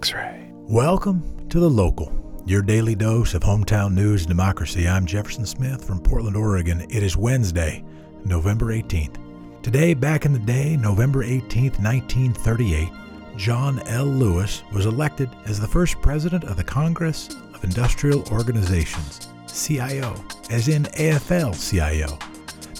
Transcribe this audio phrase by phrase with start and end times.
[0.00, 0.50] X Ray.
[0.54, 2.10] Welcome to The Local,
[2.46, 4.88] your daily dose of hometown news and democracy.
[4.88, 6.80] I'm Jefferson Smith from Portland, Oregon.
[6.88, 7.84] It is Wednesday,
[8.24, 9.18] November 18th.
[9.62, 12.88] Today, back in the day, November 18th, 1938,
[13.36, 14.06] John L.
[14.06, 20.14] Lewis was elected as the first president of the Congress of Industrial Organizations, CIO,
[20.48, 22.18] as in AFL CIO.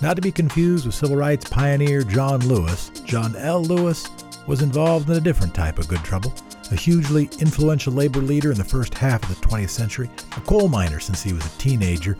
[0.01, 3.63] Not to be confused with civil rights pioneer John Lewis, John L.
[3.63, 4.09] Lewis
[4.47, 6.33] was involved in a different type of good trouble.
[6.71, 10.69] A hugely influential labor leader in the first half of the 20th century, a coal
[10.69, 12.17] miner since he was a teenager,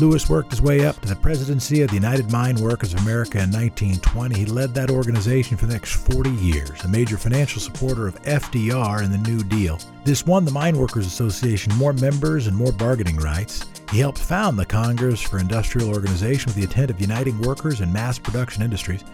[0.00, 3.36] Lewis worked his way up to the presidency of the United Mine Workers of America
[3.36, 4.34] in 1920.
[4.34, 9.02] He led that organization for the next 40 years, a major financial supporter of FDR
[9.02, 9.78] and the New Deal.
[10.04, 13.66] This won the Mine Workers Association more members and more bargaining rights.
[13.90, 17.92] He helped found the Congress for Industrial Organization with the intent of uniting workers in
[17.92, 19.04] mass production industries.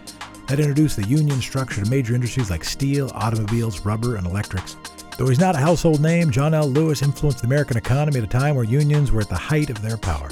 [0.47, 4.77] That introduced the union structure to major industries like steel, automobiles, rubber, and electrics.
[5.17, 6.69] Though he's not a household name, John L.
[6.69, 9.81] Lewis influenced the American economy at a time where unions were at the height of
[9.81, 10.29] their power.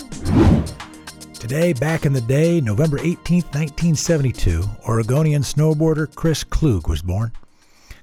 [1.33, 7.33] Today, back in the day, November 18, 1972, Oregonian snowboarder Chris Klug was born.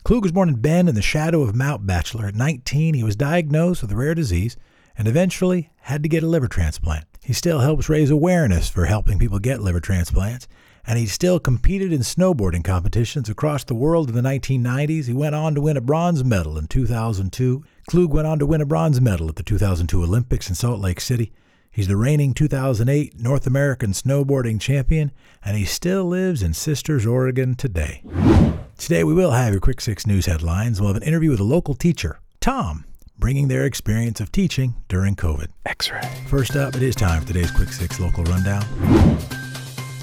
[0.05, 2.27] Klug was born in Bend in the shadow of Mount Bachelor.
[2.27, 4.59] At 19, he was diagnosed with a rare disease
[4.99, 7.07] and eventually had to get a liver transplant.
[7.23, 10.47] He still helps raise awareness for helping people get liver transplants
[10.87, 15.07] and he still competed in snowboarding competitions across the world in the 1990s.
[15.07, 17.63] He went on to win a bronze medal in 2002.
[17.89, 21.01] Klug went on to win a bronze medal at the 2002 Olympics in Salt Lake
[21.01, 21.33] City.
[21.71, 25.11] He's the reigning 2008 North American snowboarding champion,
[25.43, 28.03] and he still lives in Sisters, Oregon today.
[28.77, 30.81] Today, we will have your Quick Six News headlines.
[30.81, 32.85] We'll have an interview with a local teacher, Tom,
[33.19, 35.47] bringing their experience of teaching during COVID.
[35.65, 36.11] X ray.
[36.29, 38.65] First up, it is time for today's Quick Six local rundown.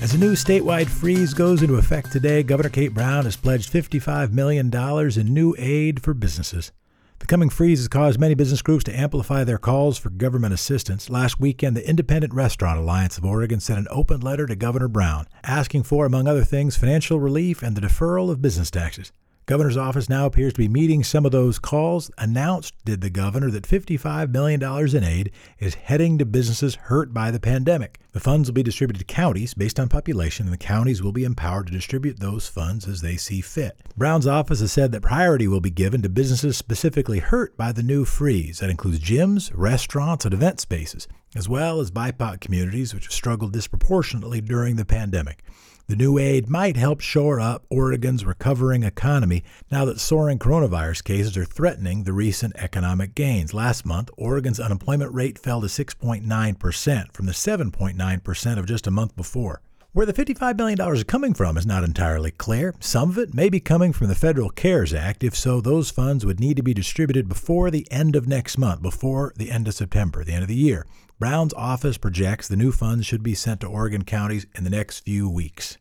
[0.02, 4.32] As a new statewide freeze goes into effect today, Governor Kate Brown has pledged $55
[4.32, 6.72] million in new aid for businesses.
[7.20, 11.10] The coming freeze has caused many business groups to amplify their calls for government assistance.
[11.10, 15.28] Last weekend, the Independent Restaurant Alliance of Oregon sent an open letter to Governor Brown
[15.44, 19.12] asking for, among other things, financial relief and the deferral of business taxes.
[19.50, 22.12] Governor's office now appears to be meeting some of those calls.
[22.20, 24.62] Announced, did the governor, that $55 million
[24.96, 28.00] in aid is heading to businesses hurt by the pandemic.
[28.12, 31.24] The funds will be distributed to counties based on population, and the counties will be
[31.24, 33.76] empowered to distribute those funds as they see fit.
[33.98, 37.82] Brown's office has said that priority will be given to businesses specifically hurt by the
[37.82, 38.60] new freeze.
[38.60, 43.54] That includes gyms, restaurants, and event spaces, as well as BIPOC communities, which have struggled
[43.54, 45.44] disproportionately during the pandemic.
[45.90, 51.36] The new aid might help shore up Oregon's recovering economy now that soaring coronavirus cases
[51.36, 53.56] are threatening the recent economic gains.
[53.56, 59.16] Last month, Oregon's unemployment rate fell to 6.9% from the 7.9% of just a month
[59.16, 59.64] before.
[59.92, 62.76] Where the $55 million is coming from is not entirely clear.
[62.80, 65.24] Some of it may be coming from the Federal CARES Act.
[65.24, 68.84] If so, those funds would need to be distributed before the end of next month,
[68.84, 70.86] before the end of September, the end of the year.
[71.18, 75.00] Brown's office projects the new funds should be sent to Oregon counties in the next
[75.00, 75.80] few weeks.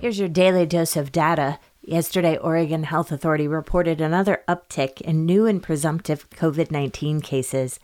[0.00, 1.60] Here's your daily dose of data.
[1.80, 7.78] Yesterday, Oregon Health Authority reported another uptick in new and presumptive COVID 19 cases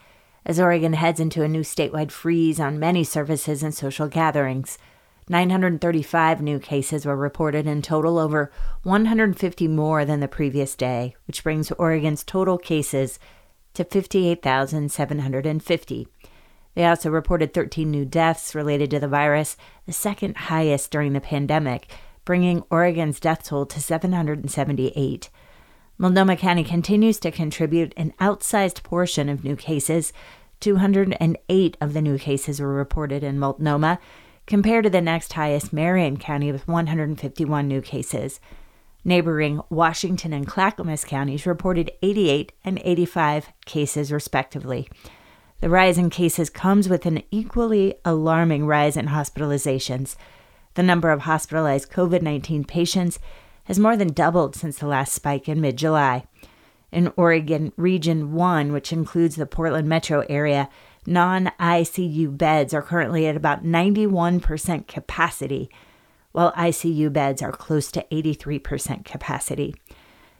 [0.45, 4.77] as Oregon heads into a new statewide freeze on many services and social gatherings.
[5.27, 8.51] 935 new cases were reported in total, over
[8.83, 13.17] 150 more than the previous day, which brings Oregon's total cases
[13.73, 16.07] to 58,750.
[16.75, 21.21] They also reported 13 new deaths related to the virus, the second highest during the
[21.21, 21.89] pandemic,
[22.25, 25.29] bringing Oregon's death toll to 778.
[25.97, 30.11] Multnomah County continues to contribute an outsized portion of new cases.
[30.59, 33.99] 208 of the new cases were reported in Multnomah,
[34.47, 38.39] compared to the next highest, Marion County, with 151 new cases.
[39.03, 44.87] Neighboring Washington and Clackamas counties reported 88 and 85 cases, respectively.
[45.61, 50.15] The rise in cases comes with an equally alarming rise in hospitalizations.
[50.73, 53.19] The number of hospitalized COVID 19 patients
[53.65, 56.25] has more than doubled since the last spike in mid July.
[56.91, 60.69] In Oregon Region 1, which includes the Portland metro area,
[61.05, 65.69] non ICU beds are currently at about 91% capacity,
[66.31, 69.75] while ICU beds are close to 83% capacity.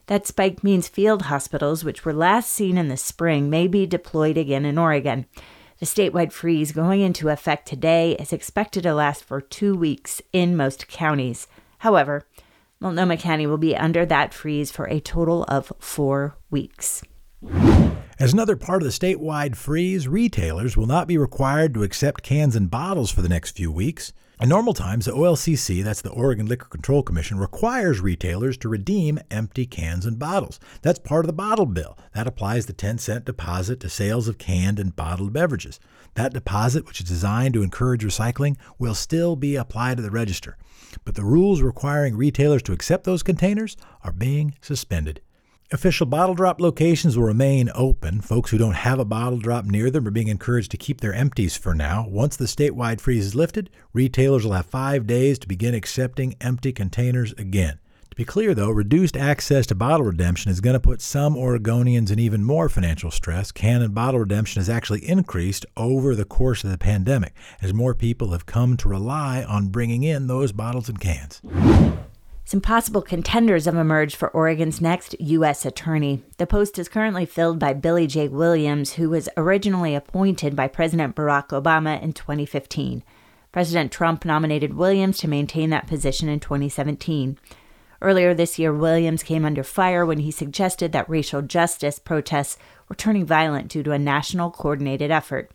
[0.07, 4.37] That spike means field hospitals, which were last seen in the spring, may be deployed
[4.37, 5.25] again in Oregon.
[5.79, 10.55] The statewide freeze going into effect today is expected to last for two weeks in
[10.55, 11.47] most counties.
[11.79, 12.25] However,
[12.79, 17.01] Multnomah County will be under that freeze for a total of four weeks.
[18.17, 22.55] As another part of the statewide freeze, retailers will not be required to accept cans
[22.55, 24.13] and bottles for the next few weeks.
[24.39, 29.19] In normal times, the OLCC, that's the Oregon Liquor Control Commission, requires retailers to redeem
[29.29, 30.61] empty cans and bottles.
[30.81, 31.97] That's part of the bottle bill.
[32.13, 35.81] That applies the 10 cent deposit to sales of canned and bottled beverages.
[36.13, 40.55] That deposit, which is designed to encourage recycling, will still be applied to the register.
[41.03, 43.75] But the rules requiring retailers to accept those containers
[44.05, 45.19] are being suspended.
[45.71, 48.21] Official bottle drop locations will remain open.
[48.21, 51.13] Folks who don't have a bottle drop near them are being encouraged to keep their
[51.13, 52.05] empties for now.
[52.07, 56.71] Once the statewide freeze is lifted, retailers will have five days to begin accepting empty
[56.71, 57.79] containers again.
[58.11, 62.11] To be clear, though, reduced access to bottle redemption is going to put some Oregonians
[62.11, 63.51] in even more financial stress.
[63.51, 67.33] Can and bottle redemption has actually increased over the course of the pandemic
[67.63, 71.41] as more people have come to rely on bringing in those bottles and cans.
[72.47, 75.65] Some possible contenders have emerged for Oregon's next U.S.
[75.65, 76.21] attorney.
[76.37, 78.27] The post is currently filled by Billy J.
[78.27, 83.03] Williams, who was originally appointed by President Barack Obama in 2015.
[83.51, 87.39] President Trump nominated Williams to maintain that position in 2017.
[87.99, 92.95] Earlier this year, Williams came under fire when he suggested that racial justice protests were
[92.95, 95.49] turning violent due to a national coordinated effort.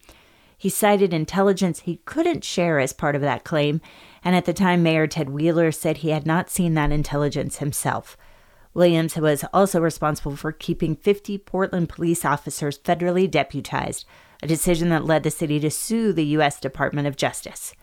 [0.58, 3.81] He cited intelligence he couldn't share as part of that claim
[4.25, 8.17] and at the time, Mayor Ted Wheeler said he had not seen that intelligence himself.
[8.72, 14.05] Williams was also responsible for keeping 50 Portland police officers federally deputized,
[14.43, 16.61] a decision that led the city to sue the U.S.
[16.61, 17.75] Department of Justice.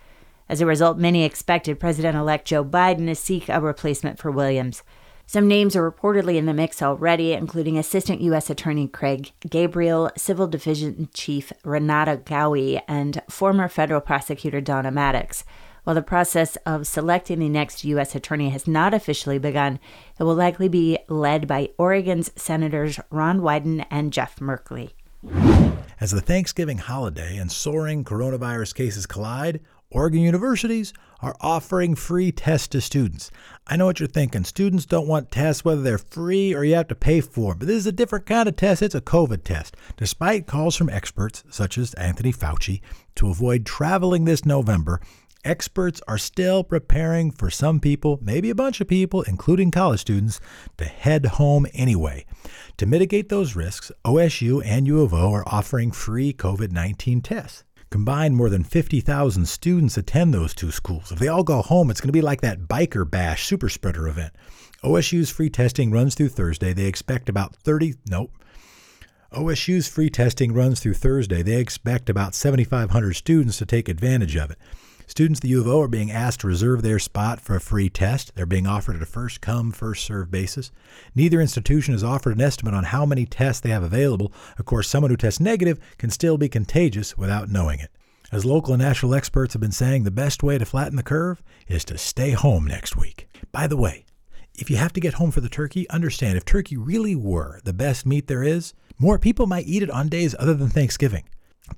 [0.50, 4.82] As a result, many expected President elect Joe Biden to seek a replacement for Williams.
[5.26, 8.50] Some names are reportedly in the mix already, including Assistant U.S.
[8.50, 15.44] Attorney Craig Gabriel, Civil Division Chief Renata Gowie, and former federal prosecutor Donna Maddux.
[15.88, 18.14] While the process of selecting the next U.S.
[18.14, 19.80] attorney has not officially begun,
[20.20, 24.92] it will likely be led by Oregon's Senators Ron Wyden and Jeff Merkley.
[26.02, 30.92] As the Thanksgiving holiday and soaring coronavirus cases collide, Oregon universities
[31.22, 33.32] are offering free tests to students.
[33.66, 34.44] I know what you're thinking.
[34.44, 37.68] Students don't want tests whether they're free or you have to pay for them, but
[37.70, 38.82] this is a different kind of test.
[38.82, 39.78] It's a COVID test.
[39.96, 42.82] Despite calls from experts such as Anthony Fauci
[43.16, 45.00] to avoid traveling this November,
[45.48, 50.42] experts are still preparing for some people, maybe a bunch of people, including college students,
[50.78, 52.26] to head home anyway.
[52.78, 57.64] To mitigate those risks, OSU and U of O are offering free COVID 19 tests.
[57.90, 61.12] Combined, more than 50,000 students attend those two schools.
[61.12, 64.10] If they all go home, it's going to be like that biker bash super spreader
[64.10, 64.34] event.
[64.84, 66.74] OSU's free testing runs through Thursday.
[66.74, 68.32] They expect about 30, nope.
[69.32, 71.42] OSU's free testing runs through Thursday.
[71.42, 74.58] They expect about 7,500 students to take advantage of it.
[75.10, 77.62] Students at the U of O are being asked to reserve their spot for a
[77.62, 78.36] free test.
[78.36, 80.70] They're being offered at a first come, first served basis.
[81.16, 84.34] Neither institution has offered an estimate on how many tests they have available.
[84.60, 87.90] Of course, someone who tests negative can still be contagious without knowing it.
[88.34, 91.42] As local and national experts have been saying, the best way to flatten the curve
[91.70, 93.30] is to stay home next week.
[93.54, 94.04] By the way,
[94.56, 97.72] if you have to get home for the turkey, understand if turkey really were the
[97.72, 101.24] best meat there is, more people might eat it on days other than Thanksgiving.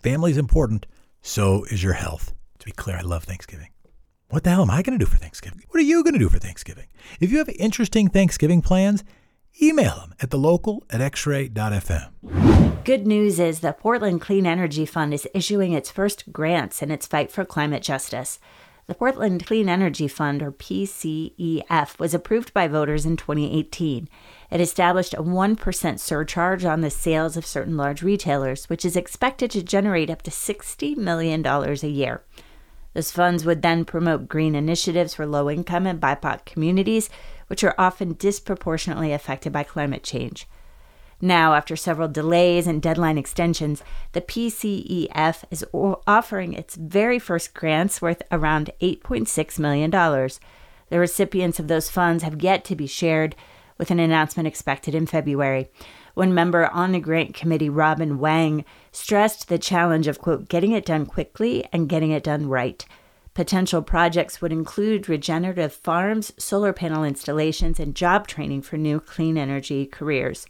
[0.01, 0.87] Family's important,
[1.21, 2.33] so is your health.
[2.69, 3.69] Be clear, I love Thanksgiving.
[4.29, 5.63] What the hell am I going to do for Thanksgiving?
[5.69, 6.85] What are you going to do for Thanksgiving?
[7.19, 9.03] If you have interesting Thanksgiving plans,
[9.59, 12.83] email them at thelocal at xray.fm.
[12.83, 17.07] Good news is the Portland Clean Energy Fund is issuing its first grants in its
[17.07, 18.37] fight for climate justice.
[18.85, 24.07] The Portland Clean Energy Fund, or PCEF, was approved by voters in 2018.
[24.51, 29.49] It established a 1% surcharge on the sales of certain large retailers, which is expected
[29.51, 32.21] to generate up to $60 million a year.
[32.93, 37.09] Those funds would then promote green initiatives for low income and BIPOC communities,
[37.47, 40.47] which are often disproportionately affected by climate change.
[41.21, 48.01] Now, after several delays and deadline extensions, the PCEF is offering its very first grants
[48.01, 49.91] worth around $8.6 million.
[49.91, 53.35] The recipients of those funds have yet to be shared,
[53.77, 55.69] with an announcement expected in February.
[56.13, 60.85] One member on the grant committee, Robin Wang, stressed the challenge of, quote, getting it
[60.85, 62.85] done quickly and getting it done right.
[63.33, 69.37] Potential projects would include regenerative farms, solar panel installations, and job training for new clean
[69.37, 70.45] energy careers.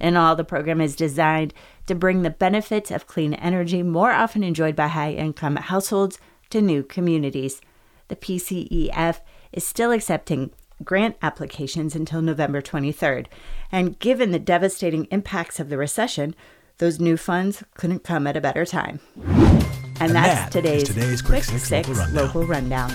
[0.00, 1.52] In all, the program is designed
[1.86, 6.18] to bring the benefits of clean energy more often enjoyed by high income households
[6.48, 7.60] to new communities.
[8.08, 9.20] The PCEF
[9.52, 10.50] is still accepting
[10.82, 13.26] grant applications until November 23rd.
[13.70, 16.34] And given the devastating impacts of the recession,
[16.80, 19.00] those new funds couldn't come at a better time.
[19.14, 22.24] And, and that's that today's, today's Quick, Quick Six, Six local rundown.
[22.26, 22.90] Local rundown.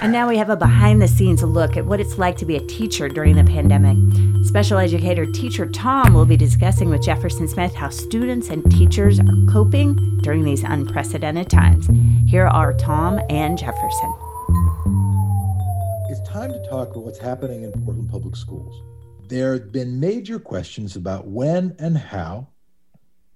[0.00, 2.56] And now we have a behind the scenes look at what it's like to be
[2.56, 3.96] a teacher during the pandemic.
[4.46, 9.46] Special educator teacher Tom will be discussing with Jefferson Smith how students and teachers are
[9.50, 11.88] coping during these unprecedented times.
[12.30, 14.14] Here are Tom and Jefferson.
[16.08, 18.80] It's time to talk about what's happening in Portland Public Schools.
[19.28, 22.51] There have been major questions about when and how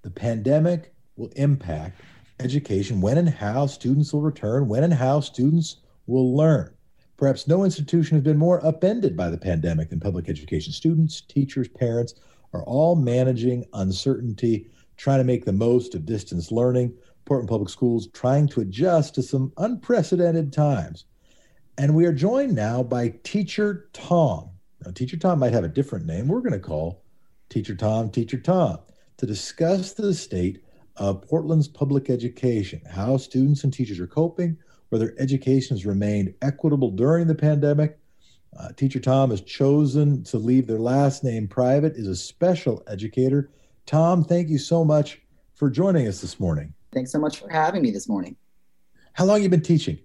[0.06, 2.00] the pandemic will impact
[2.38, 6.72] education, when and how students will return, when and how students will learn.
[7.16, 10.72] Perhaps no institution has been more upended by the pandemic than public education.
[10.72, 12.14] Students, teachers, parents
[12.52, 16.94] are all managing uncertainty, trying to make the most of distance learning.
[17.24, 21.06] Portland Public Schools trying to adjust to some unprecedented times.
[21.78, 24.50] And we are joined now by Teacher Tom.
[24.84, 26.28] Now, Teacher Tom might have a different name.
[26.28, 27.02] We're going to call
[27.48, 28.78] Teacher Tom Teacher Tom
[29.18, 30.62] to discuss the state
[30.96, 34.56] of Portland's public education, how students and teachers are coping,
[34.88, 37.98] whether education has remained equitable during the pandemic.
[38.58, 43.50] Uh, Teacher Tom has chosen to leave their last name private, is a special educator.
[43.84, 45.20] Tom, thank you so much
[45.54, 46.72] for joining us this morning.
[46.92, 48.36] Thanks so much for having me this morning.
[49.12, 49.98] How long you been teaching?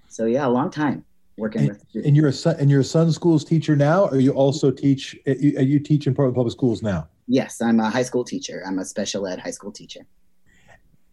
[0.07, 1.03] so, yeah, a long time
[1.35, 2.05] working and, with.
[2.05, 5.17] And you're a son, and you're a Sun Schools teacher now, or you also teach?
[5.25, 7.09] You, you teach in Public Schools now?
[7.27, 8.63] Yes, I'm a high school teacher.
[8.65, 10.05] I'm a special ed high school teacher.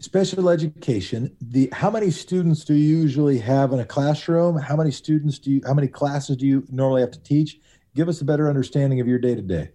[0.00, 1.37] Special education.
[1.42, 4.57] The how many students do you usually have in a classroom?
[4.57, 5.61] How many students do you?
[5.66, 7.61] How many classes do you normally have to teach?
[7.95, 9.73] Give us a better understanding of your day to day.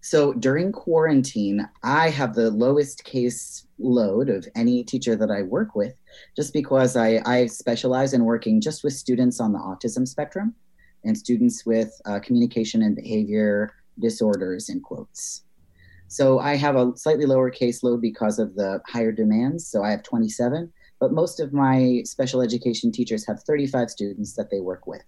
[0.00, 5.74] So during quarantine, I have the lowest case load of any teacher that I work
[5.74, 5.94] with,
[6.34, 10.54] just because I, I specialize in working just with students on the autism spectrum
[11.04, 15.42] and students with uh, communication and behavior disorders, in quotes.
[16.10, 19.68] So I have a slightly lower caseload because of the higher demands.
[19.68, 24.50] So I have 27, but most of my special education teachers have 35 students that
[24.50, 25.02] they work with.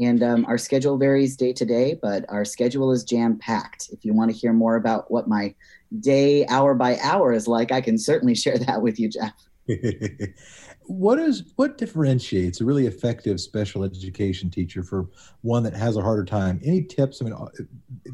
[0.00, 3.90] And um, our schedule varies day to day, but our schedule is jam packed.
[3.92, 5.54] If you want to hear more about what my
[6.00, 9.34] day, hour by hour is like, I can certainly share that with you, Jeff.
[10.86, 15.08] what is what differentiates a really effective special education teacher for
[15.42, 16.60] one that has a harder time?
[16.64, 17.20] Any tips?
[17.20, 17.46] I mean, uh,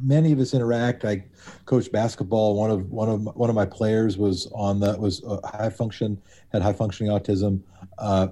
[0.02, 1.04] many of us interact.
[1.04, 1.24] I
[1.64, 2.56] coach basketball.
[2.56, 6.20] One of one of one of my players was on that was high function
[6.52, 7.62] had high functioning autism.
[7.98, 8.28] Uh,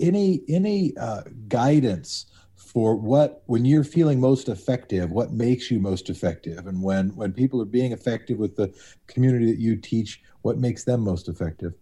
[0.00, 2.26] any any uh, guidance?
[2.58, 7.32] for what when you're feeling most effective what makes you most effective and when when
[7.32, 8.74] people are being effective with the
[9.06, 11.72] community that you teach what makes them most effective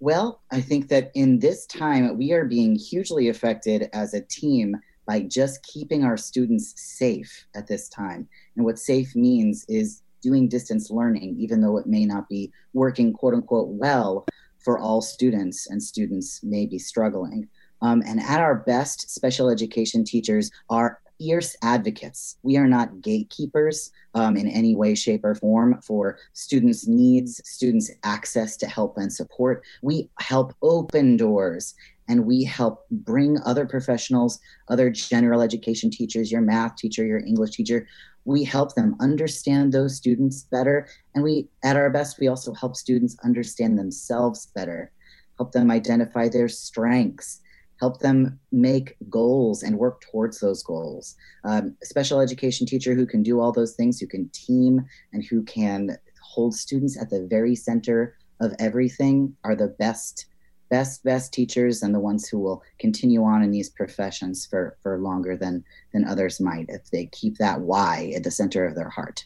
[0.00, 4.76] well i think that in this time we are being hugely affected as a team
[5.06, 8.28] by just keeping our students safe at this time.
[8.56, 13.12] And what safe means is doing distance learning even though it may not be working
[13.12, 14.26] quote unquote well
[14.58, 17.48] for all students and students may be struggling
[17.86, 22.36] um, and at our best, special education teachers are fierce advocates.
[22.42, 27.92] We are not gatekeepers um, in any way, shape, or form for students' needs, students'
[28.02, 29.62] access to help and support.
[29.82, 31.74] We help open doors
[32.08, 37.52] and we help bring other professionals, other general education teachers, your math teacher, your English
[37.52, 37.86] teacher.
[38.24, 40.88] We help them understand those students better.
[41.14, 44.90] And we, at our best, we also help students understand themselves better,
[45.38, 47.42] help them identify their strengths
[47.80, 51.16] help them make goals and work towards those goals.
[51.44, 55.42] Um, special education teacher who can do all those things, who can team and who
[55.42, 60.26] can hold students at the very center of everything are the best
[60.68, 64.98] best best teachers and the ones who will continue on in these professions for for
[64.98, 68.88] longer than than others might if they keep that why at the center of their
[68.88, 69.24] heart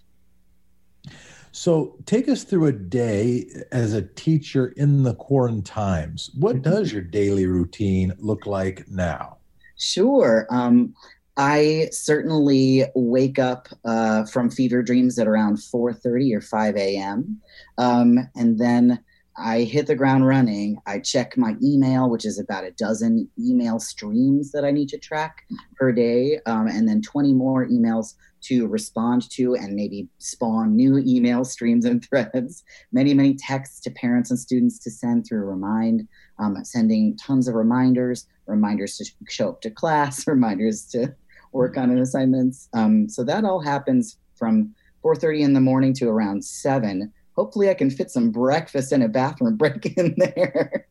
[1.52, 6.30] so, take us through a day as a teacher in the quarantines.
[6.38, 6.70] What mm-hmm.
[6.70, 9.38] does your daily routine look like now?
[9.76, 10.46] Sure.
[10.50, 10.94] Um,
[11.36, 17.40] I certainly wake up uh, from fever dreams at around 4:30 or 5 a.m.
[17.78, 19.02] Um, and then
[19.38, 20.78] I hit the ground running.
[20.86, 24.98] I check my email, which is about a dozen email streams that I need to
[24.98, 30.76] track per day, um, and then 20 more emails to respond to and maybe spawn
[30.76, 35.44] new email streams and threads, many, many texts to parents and students to send through
[35.44, 36.06] Remind,
[36.38, 41.14] um, sending tons of reminders, reminders to show up to class, reminders to
[41.52, 42.68] work on assignments.
[42.72, 47.12] Um, so that all happens from 4.30 in the morning to around 7.
[47.36, 50.86] Hopefully I can fit some breakfast and a bathroom break in there.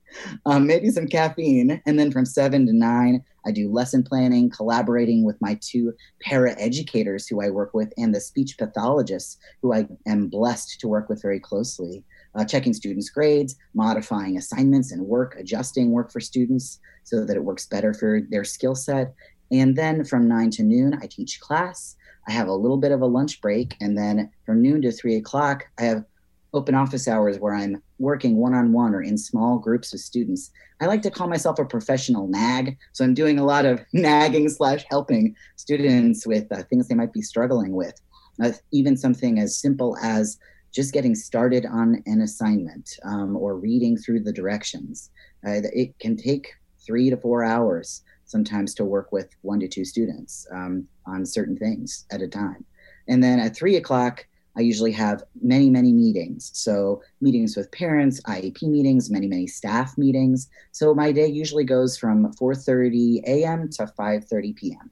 [0.45, 1.81] Um, maybe some caffeine.
[1.85, 6.55] And then from seven to nine, I do lesson planning, collaborating with my two para
[6.59, 11.09] educators who I work with and the speech pathologists who I am blessed to work
[11.09, 12.03] with very closely.
[12.35, 17.43] Uh, checking students' grades, modifying assignments and work, adjusting work for students so that it
[17.43, 19.15] works better for their skill set.
[19.51, 21.95] And then from nine to noon, I teach class.
[22.27, 23.75] I have a little bit of a lunch break.
[23.81, 26.05] And then from noon to three o'clock, I have
[26.53, 30.51] open office hours where I'm working one on one or in small groups of students.
[30.81, 32.77] I like to call myself a professional nag.
[32.93, 37.13] So I'm doing a lot of nagging slash helping students with uh, things they might
[37.13, 37.99] be struggling with.
[38.41, 40.39] Uh, even something as simple as
[40.71, 45.09] just getting started on an assignment um, or reading through the directions.
[45.45, 46.53] Uh, it can take
[46.85, 51.57] three to four hours sometimes to work with one to two students um, on certain
[51.57, 52.63] things at a time.
[53.07, 54.25] And then at three o'clock,
[54.57, 56.51] I usually have many, many meetings.
[56.53, 60.49] So meetings with parents, IEP meetings, many, many staff meetings.
[60.71, 63.69] So my day usually goes from 4:30 a.m.
[63.69, 64.91] to 5:30 p.m.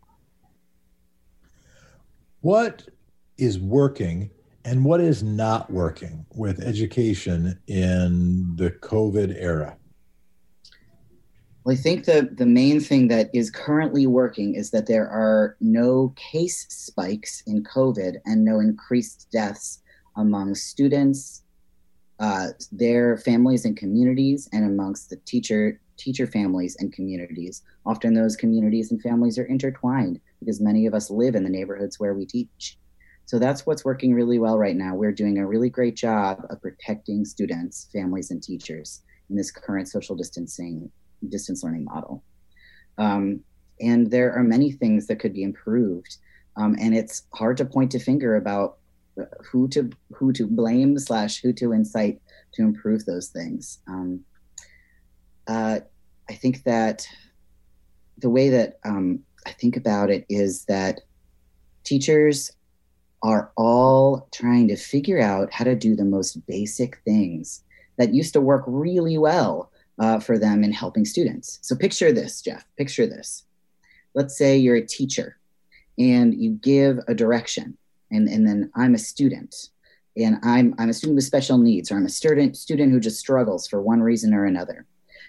[2.42, 2.88] What
[3.38, 4.30] is working
[4.64, 9.78] and what is not working with education in the COVID era?
[11.68, 15.58] Well, I think the, the main thing that is currently working is that there are
[15.60, 19.82] no case spikes in COVID and no increased deaths
[20.16, 21.44] among students,
[22.22, 27.64] uh, their families and communities, and amongst the teacher teacher families and communities.
[27.86, 32.00] Often those communities and families are intertwined because many of us live in the neighborhoods
[32.00, 32.78] where we teach.
[33.26, 34.96] So that's what's working really well right now.
[34.96, 39.90] We're doing a really great job of protecting students, families, and teachers in this current
[39.90, 40.90] social distancing
[41.30, 42.24] distance learning model.
[42.98, 43.42] Um,
[43.80, 46.18] and there are many things that could be improved.
[46.56, 48.78] Um, and it's hard to point a finger about
[49.52, 52.22] who to who to blame slash who to incite
[52.54, 53.80] to improve those things.
[53.88, 54.22] Um,
[55.48, 55.80] uh,
[56.30, 57.08] I think that
[58.18, 61.02] the way that um, I think about it is that
[61.84, 62.52] teachers
[63.24, 67.64] are all trying to figure out how to do the most basic things
[67.98, 71.60] that used to work really well uh, for them in helping students.
[71.62, 72.66] So picture this, Jeff.
[72.78, 73.44] Picture this.
[74.14, 75.38] Let's say you're a teacher
[75.98, 77.78] and you give a direction,
[78.12, 79.70] and, and then I'm a student,
[80.16, 83.20] and I'm, I'm a student with special needs, or I'm a student, student who just
[83.20, 84.86] struggles for one reason or another.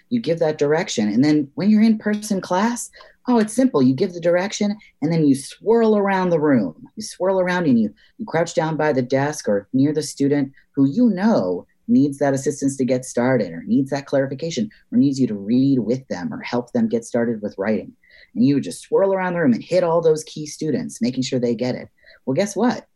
[0.09, 2.91] You give that direction, and then when you're in person class,
[3.27, 3.81] oh, it's simple.
[3.81, 6.87] You give the direction, and then you swirl around the room.
[6.95, 10.51] You swirl around and you, you crouch down by the desk or near the student
[10.71, 15.19] who you know needs that assistance to get started or needs that clarification or needs
[15.19, 17.93] you to read with them or help them get started with writing.
[18.35, 21.23] And you would just swirl around the room and hit all those key students, making
[21.23, 21.89] sure they get it.
[22.25, 22.87] Well, guess what?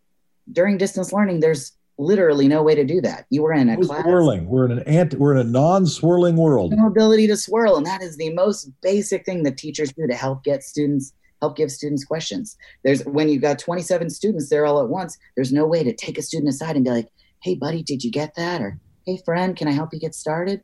[0.51, 3.25] During distance learning, there's literally no way to do that.
[3.29, 4.03] You were in a class.
[4.03, 4.47] Swirling.
[4.47, 5.13] We're in an ant.
[5.15, 6.73] we're in a non-swirling world.
[6.75, 10.15] No ability to swirl, and that is the most basic thing that teachers do to
[10.15, 12.55] help get students help give students questions.
[12.85, 16.17] There's when you've got 27 students there all at once, there's no way to take
[16.17, 17.09] a student aside and be like,
[17.43, 18.61] hey, buddy, did you get that?
[18.61, 20.63] Or hey, friend, can I help you get started?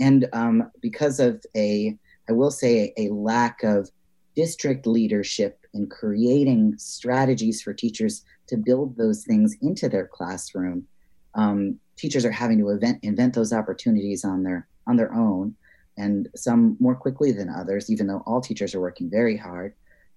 [0.00, 1.96] And um, because of a,
[2.28, 3.90] I will say, a, lack of
[4.34, 10.86] district leadership in creating strategies for teachers to build those things into their classroom,
[11.34, 15.54] um, teachers are having to invent, invent those opportunities on their on their own,
[15.96, 17.90] and some more quickly than others.
[17.90, 19.74] Even though all teachers are working very hard,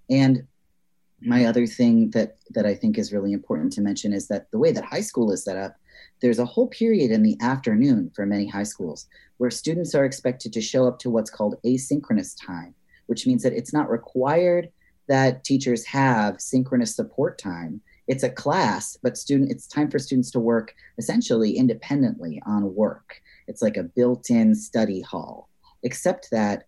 [0.10, 0.48] and
[1.22, 4.60] my other thing that that I think is really important to mention is that the
[4.60, 5.76] way that high school is set up,
[6.22, 9.08] there's a whole period in the afternoon for many high schools
[9.38, 12.74] where students are expected to show up to what's called asynchronous time,
[13.06, 14.70] which means that it's not required
[15.08, 17.82] that teachers have synchronous support time.
[18.08, 23.22] It's a class, but student it's time for students to work essentially independently on work.
[23.48, 25.50] It's like a built-in study hall,
[25.84, 26.68] except that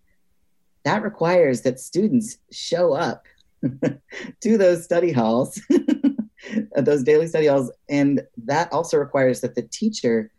[0.85, 3.25] that requires that students show up
[4.41, 5.61] to those study halls,
[6.75, 7.71] those daily study halls.
[7.89, 10.31] And that also requires that the teacher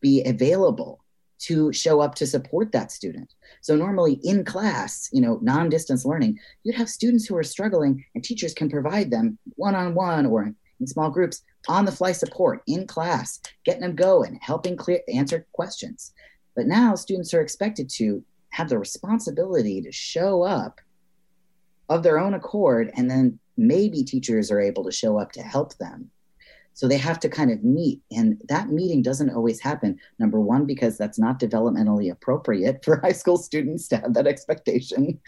[0.00, 1.04] be available
[1.40, 3.34] to show up to support that student.
[3.62, 8.22] So normally in class, you know, non-distance learning, you'd have students who are struggling and
[8.22, 13.40] teachers can provide them one-on-one or in small groups on the fly support in class,
[13.64, 16.12] getting them going, helping clear answer questions.
[16.56, 20.80] But now students are expected to have the responsibility to show up
[21.88, 25.76] of their own accord, and then maybe teachers are able to show up to help
[25.76, 26.10] them.
[26.72, 29.98] So they have to kind of meet, and that meeting doesn't always happen.
[30.18, 35.20] Number one, because that's not developmentally appropriate for high school students to have that expectation,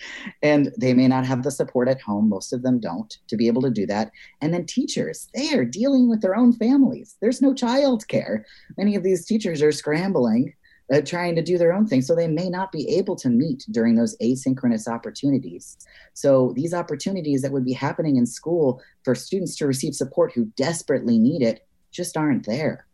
[0.43, 2.29] and they may not have the support at home.
[2.29, 4.13] Most of them don't to be able to do that.
[4.41, 7.17] And then teachers, they are dealing with their own families.
[7.21, 8.47] There's no child care.
[8.79, 10.55] Many of these teachers are scrambling
[10.93, 12.03] uh, trying to do their own thing.
[12.03, 15.77] So they may not be able to meet during those asynchronous opportunities.
[16.13, 20.45] So these opportunities that would be happening in school for students to receive support who
[20.57, 22.87] desperately need it just aren't there,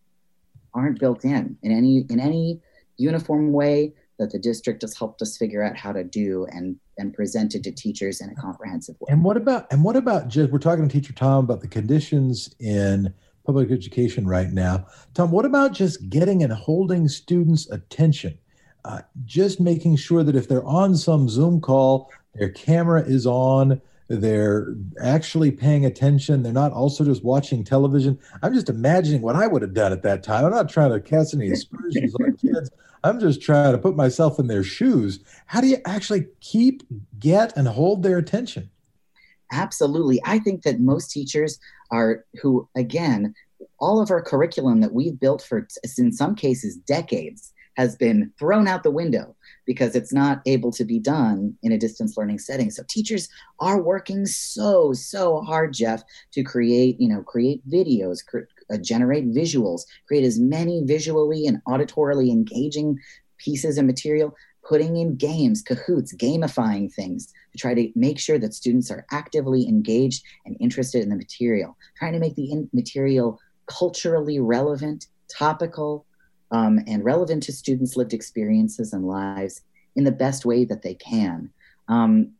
[0.75, 2.61] aren't built in in any in any
[2.97, 7.15] uniform way that the district has helped us figure out how to do and and
[7.15, 9.13] presented to teachers in a comprehensive way.
[9.13, 12.55] And what about and what about just we're talking to teacher Tom about the conditions
[12.61, 13.15] in
[13.49, 14.87] public education right now.
[15.15, 18.39] Tom, what about just getting and holding students' attention?
[18.85, 23.81] Uh, just making sure that if they're on some Zoom call, their camera is on,
[24.09, 28.19] they're actually paying attention, they're not also just watching television.
[28.43, 30.45] I'm just imagining what I would have done at that time.
[30.45, 32.71] I'm not trying to cast any aspersions on kids.
[33.03, 35.21] I'm just trying to put myself in their shoes.
[35.47, 36.83] How do you actually keep,
[37.19, 38.69] get, and hold their attention?
[39.53, 40.21] Absolutely.
[40.27, 41.59] I think that most teachers
[41.91, 43.35] are who, again,
[43.79, 45.67] all of our curriculum that we've built for,
[45.99, 50.85] in some cases, decades has been thrown out the window because it's not able to
[50.85, 52.73] be done in a distance learning setting.
[52.73, 53.29] So teachers
[53.61, 58.19] are working so so hard, Jeff, to create you know create videos,
[58.73, 62.99] uh, generate visuals, create as many visually and auditorily engaging
[63.39, 64.35] pieces of material
[64.69, 69.67] putting in games, Kahoots, gamifying things to try to make sure that students are actively
[69.67, 76.05] engaged and interested in the material, trying to make the in- material culturally relevant, topical,
[76.51, 79.63] um, and relevant to students' lived experiences and lives
[79.97, 81.51] in the best way that they can.
[81.89, 82.33] Um,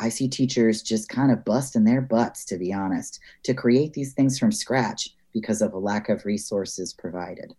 [0.00, 4.12] I see teachers just kind of busting their butts, to be honest, to create these
[4.12, 7.54] things from scratch because of a lack of resources provided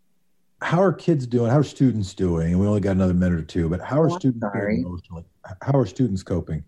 [0.62, 1.52] how are kids doing?
[1.52, 2.52] How are students doing?
[2.52, 5.24] And we only got another minute or two, but how are oh, students doing emotionally?
[5.62, 6.64] How are students coping?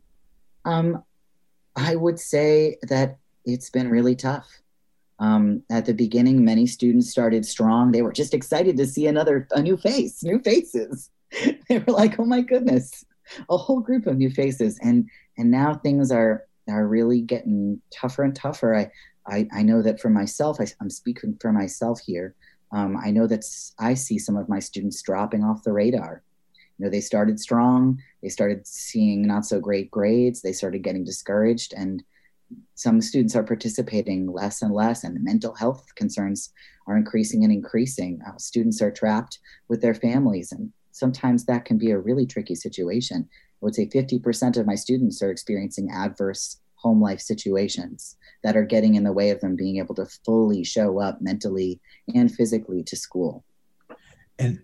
[0.66, 1.04] Um,
[1.76, 4.48] I would say that it's been really tough.
[5.20, 7.92] Um, at the beginning, many students started strong.
[7.92, 11.10] They were just excited to see another, a new face, new faces.
[11.68, 13.04] they were like, "Oh my goodness,
[13.50, 18.24] a whole group of new faces!" And and now things are are really getting tougher
[18.24, 18.76] and tougher.
[18.76, 18.92] I
[19.28, 22.36] I, I know that for myself, I, I'm speaking for myself here.
[22.72, 23.46] Um, I know that
[23.80, 26.22] I see some of my students dropping off the radar.
[26.78, 31.04] You know, they started strong, they started seeing not so great grades, they started getting
[31.04, 32.04] discouraged, and
[32.76, 36.52] some students are participating less and less, and mental health concerns
[36.88, 38.22] are increasing and increasing.
[38.26, 42.56] Uh, students are trapped with their families, and sometimes that can be a really tricky
[42.56, 43.28] situation.
[43.62, 48.66] I would say 50% of my students are experiencing adverse home life situations that are
[48.66, 51.80] getting in the way of them being able to fully show up mentally
[52.16, 53.44] and physically to school.
[54.38, 54.62] And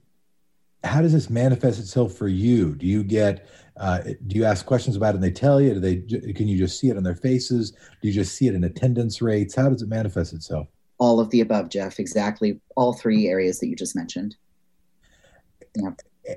[0.84, 2.76] how does this manifest itself for you?
[2.76, 3.48] Do you get
[3.78, 5.74] uh, do you ask questions about it and they tell you?
[5.74, 5.98] Do they
[6.34, 7.72] can you just see it on their faces?
[7.72, 9.56] Do you just see it in attendance rates?
[9.56, 10.68] How does it manifest itself?
[10.98, 12.00] All of the above, Jeff.
[12.00, 14.36] Exactly all three areas that you just mentioned.
[15.76, 15.92] Yeah.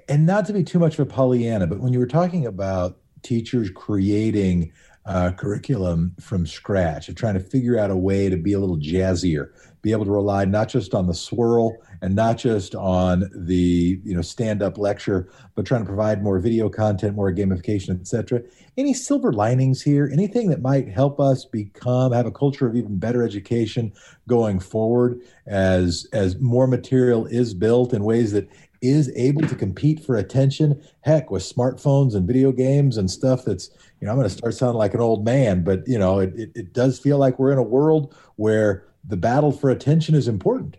[0.08, 2.98] And not to be too much of a Pollyanna, but when you were talking about
[3.22, 4.72] teachers creating
[5.08, 8.76] uh, curriculum from scratch of trying to figure out a way to be a little
[8.76, 13.98] jazzier, be able to rely not just on the swirl and not just on the
[14.04, 18.42] you know stand-up lecture, but trying to provide more video content, more gamification, etc.
[18.76, 20.10] Any silver linings here?
[20.12, 23.92] Anything that might help us become have a culture of even better education
[24.28, 28.46] going forward as as more material is built in ways that
[28.80, 30.82] is able to compete for attention.
[31.00, 34.54] Heck, with smartphones and video games and stuff that's, you know, I'm going to start
[34.54, 37.52] sounding like an old man, but, you know, it, it, it, does feel like we're
[37.52, 40.76] in a world where the battle for attention is important.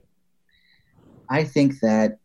[1.29, 2.19] I think that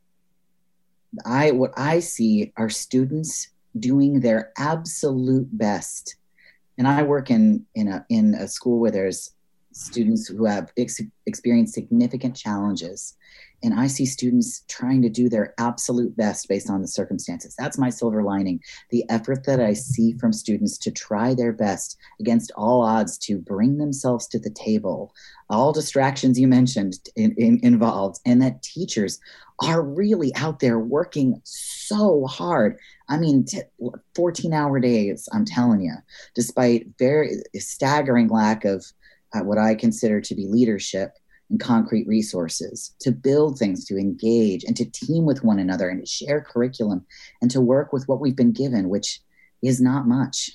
[1.25, 6.17] I, what I see are students doing their absolute best.
[6.79, 9.33] And I work in, in a, in a school where there's
[9.75, 13.17] students who have ex- experienced significant challenges
[13.65, 17.55] and I see students trying to do their absolute best based on the circumstances.
[17.59, 18.61] That's my silver lining.
[18.91, 23.39] The effort that I see from students to try their best against all odds to
[23.39, 25.15] bring themselves to the table,
[25.49, 29.19] all distractions you mentioned in, in, involved, and that teachers
[29.61, 32.79] are really out there working so hard.
[33.09, 33.63] I mean, t-
[34.15, 35.95] 14 hour days, I'm telling you,
[36.35, 38.85] despite very staggering lack of
[39.35, 41.15] uh, what I consider to be leadership
[41.51, 46.01] and concrete resources to build things, to engage, and to team with one another, and
[46.01, 47.05] to share curriculum,
[47.43, 49.21] and to work with what we've been given, which
[49.63, 50.53] is not much.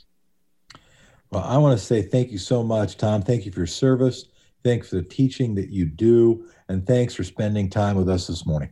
[1.31, 3.21] Well, I want to say thank you so much, Tom.
[3.21, 4.25] Thank you for your service.
[4.63, 8.45] Thanks for the teaching that you do, and thanks for spending time with us this
[8.45, 8.71] morning.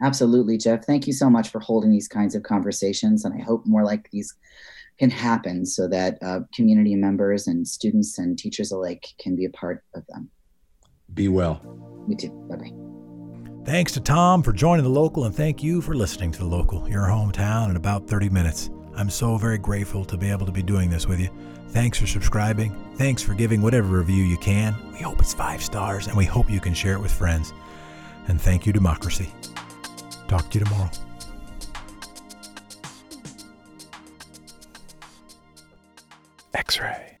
[0.00, 0.84] Absolutely, Jeff.
[0.84, 4.10] Thank you so much for holding these kinds of conversations, and I hope more like
[4.10, 4.34] these
[4.98, 9.50] can happen so that uh, community members and students and teachers alike can be a
[9.50, 10.30] part of them.
[11.14, 11.60] Be well.
[12.08, 12.30] You too.
[12.48, 12.92] Bye bye.
[13.64, 16.88] Thanks to Tom for joining the local, and thank you for listening to the local,
[16.88, 18.70] your hometown, in about 30 minutes.
[18.96, 21.28] I'm so very grateful to be able to be doing this with you.
[21.68, 22.74] Thanks for subscribing.
[22.96, 24.76] Thanks for giving whatever review you can.
[24.92, 27.52] We hope it's five stars, and we hope you can share it with friends.
[28.26, 29.32] And thank you, Democracy.
[30.28, 30.90] Talk to you tomorrow.
[36.54, 37.11] X ray.